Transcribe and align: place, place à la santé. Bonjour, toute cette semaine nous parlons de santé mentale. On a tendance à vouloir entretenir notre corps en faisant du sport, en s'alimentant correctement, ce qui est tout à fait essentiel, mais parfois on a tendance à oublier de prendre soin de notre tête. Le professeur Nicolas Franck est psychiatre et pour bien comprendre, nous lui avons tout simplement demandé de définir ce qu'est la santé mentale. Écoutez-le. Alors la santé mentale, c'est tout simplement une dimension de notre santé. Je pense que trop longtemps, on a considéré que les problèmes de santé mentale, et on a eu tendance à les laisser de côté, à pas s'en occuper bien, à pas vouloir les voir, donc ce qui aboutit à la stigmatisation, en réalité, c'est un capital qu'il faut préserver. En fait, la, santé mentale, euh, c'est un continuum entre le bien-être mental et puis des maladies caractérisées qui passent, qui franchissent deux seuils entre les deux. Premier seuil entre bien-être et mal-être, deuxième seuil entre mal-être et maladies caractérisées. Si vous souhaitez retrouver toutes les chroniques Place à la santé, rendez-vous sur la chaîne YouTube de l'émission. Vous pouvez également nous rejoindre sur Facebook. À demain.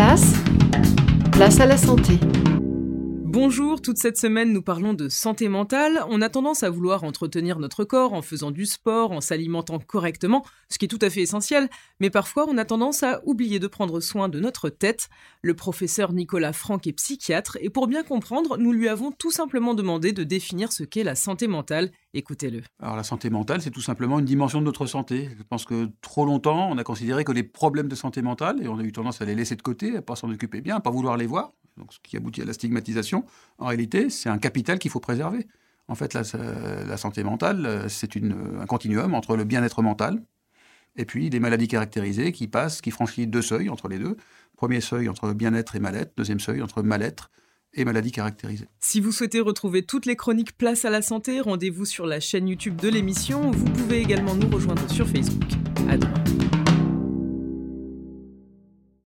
place, 0.00 0.32
place 1.30 1.60
à 1.60 1.66
la 1.66 1.76
santé. 1.76 2.18
Bonjour, 3.42 3.80
toute 3.80 3.96
cette 3.96 4.18
semaine 4.18 4.52
nous 4.52 4.60
parlons 4.60 4.92
de 4.92 5.08
santé 5.08 5.48
mentale. 5.48 6.04
On 6.10 6.20
a 6.20 6.28
tendance 6.28 6.62
à 6.62 6.68
vouloir 6.68 7.04
entretenir 7.04 7.58
notre 7.58 7.84
corps 7.84 8.12
en 8.12 8.20
faisant 8.20 8.50
du 8.50 8.66
sport, 8.66 9.12
en 9.12 9.22
s'alimentant 9.22 9.78
correctement, 9.78 10.44
ce 10.68 10.76
qui 10.76 10.84
est 10.84 10.88
tout 10.88 10.98
à 11.00 11.08
fait 11.08 11.22
essentiel, 11.22 11.70
mais 12.00 12.10
parfois 12.10 12.44
on 12.46 12.58
a 12.58 12.66
tendance 12.66 13.02
à 13.02 13.22
oublier 13.24 13.58
de 13.58 13.66
prendre 13.66 14.00
soin 14.00 14.28
de 14.28 14.40
notre 14.40 14.68
tête. 14.68 15.08
Le 15.40 15.54
professeur 15.54 16.12
Nicolas 16.12 16.52
Franck 16.52 16.86
est 16.86 16.92
psychiatre 16.92 17.56
et 17.62 17.70
pour 17.70 17.86
bien 17.86 18.02
comprendre, 18.02 18.58
nous 18.58 18.72
lui 18.72 18.88
avons 18.88 19.10
tout 19.10 19.30
simplement 19.30 19.72
demandé 19.72 20.12
de 20.12 20.22
définir 20.22 20.70
ce 20.70 20.84
qu'est 20.84 21.02
la 21.02 21.14
santé 21.14 21.48
mentale. 21.48 21.92
Écoutez-le. 22.12 22.60
Alors 22.78 22.96
la 22.96 23.04
santé 23.04 23.30
mentale, 23.30 23.62
c'est 23.62 23.70
tout 23.70 23.80
simplement 23.80 24.18
une 24.18 24.26
dimension 24.26 24.60
de 24.60 24.66
notre 24.66 24.84
santé. 24.84 25.30
Je 25.38 25.42
pense 25.44 25.64
que 25.64 25.88
trop 26.02 26.26
longtemps, 26.26 26.68
on 26.70 26.76
a 26.76 26.84
considéré 26.84 27.24
que 27.24 27.32
les 27.32 27.44
problèmes 27.44 27.88
de 27.88 27.94
santé 27.94 28.20
mentale, 28.20 28.62
et 28.62 28.68
on 28.68 28.78
a 28.78 28.82
eu 28.82 28.92
tendance 28.92 29.22
à 29.22 29.24
les 29.24 29.34
laisser 29.34 29.56
de 29.56 29.62
côté, 29.62 29.96
à 29.96 30.02
pas 30.02 30.14
s'en 30.14 30.30
occuper 30.30 30.60
bien, 30.60 30.76
à 30.76 30.80
pas 30.80 30.90
vouloir 30.90 31.16
les 31.16 31.26
voir, 31.26 31.52
donc 31.80 31.92
ce 31.92 31.98
qui 32.02 32.16
aboutit 32.16 32.42
à 32.42 32.44
la 32.44 32.52
stigmatisation, 32.52 33.24
en 33.58 33.66
réalité, 33.66 34.10
c'est 34.10 34.28
un 34.28 34.38
capital 34.38 34.78
qu'il 34.78 34.90
faut 34.90 35.00
préserver. 35.00 35.46
En 35.88 35.96
fait, 35.96 36.14
la, 36.14 36.96
santé 36.96 37.24
mentale, 37.24 37.66
euh, 37.66 37.88
c'est 37.88 38.14
un 38.16 38.66
continuum 38.66 39.12
entre 39.14 39.36
le 39.36 39.42
bien-être 39.42 39.82
mental 39.82 40.22
et 40.96 41.04
puis 41.04 41.30
des 41.30 41.40
maladies 41.40 41.66
caractérisées 41.66 42.30
qui 42.30 42.46
passent, 42.46 42.80
qui 42.80 42.92
franchissent 42.92 43.26
deux 43.26 43.42
seuils 43.42 43.68
entre 43.68 43.88
les 43.88 43.98
deux. 43.98 44.16
Premier 44.56 44.80
seuil 44.80 45.08
entre 45.08 45.32
bien-être 45.32 45.74
et 45.74 45.80
mal-être, 45.80 46.12
deuxième 46.16 46.38
seuil 46.38 46.62
entre 46.62 46.82
mal-être 46.82 47.30
et 47.74 47.84
maladies 47.84 48.12
caractérisées. 48.12 48.68
Si 48.80 49.00
vous 49.00 49.12
souhaitez 49.12 49.40
retrouver 49.40 49.82
toutes 49.84 50.06
les 50.06 50.16
chroniques 50.16 50.56
Place 50.56 50.84
à 50.84 50.90
la 50.90 51.02
santé, 51.02 51.40
rendez-vous 51.40 51.84
sur 51.84 52.06
la 52.06 52.20
chaîne 52.20 52.48
YouTube 52.48 52.76
de 52.76 52.88
l'émission. 52.88 53.50
Vous 53.50 53.64
pouvez 53.64 54.00
également 54.00 54.34
nous 54.34 54.48
rejoindre 54.48 54.88
sur 54.90 55.08
Facebook. 55.08 55.50
À 55.88 55.96
demain. 55.96 56.49